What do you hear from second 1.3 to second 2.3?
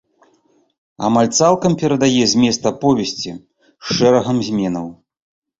цалкам перадае